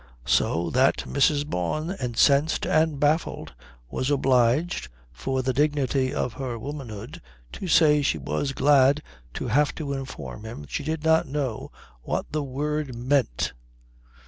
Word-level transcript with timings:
So 0.25 0.71
that 0.71 0.97
Mrs. 1.07 1.45
Bawn, 1.45 1.91
incensed 2.01 2.65
and 2.65 2.99
baffled, 2.99 3.53
was 3.87 4.09
obliged 4.09 4.89
for 5.11 5.43
the 5.43 5.53
dignity 5.53 6.11
of 6.11 6.33
her 6.33 6.57
womanhood 6.57 7.21
to 7.51 7.67
say 7.67 8.01
she 8.01 8.17
was 8.17 8.53
glad 8.53 9.03
to 9.35 9.49
have 9.49 9.75
to 9.75 9.93
inform 9.93 10.43
him 10.43 10.65
she 10.67 10.83
did 10.83 11.03
not 11.03 11.27
know 11.27 11.71
what 12.01 12.31
that 12.31 12.41
word 12.41 12.95
meant. 12.95 13.53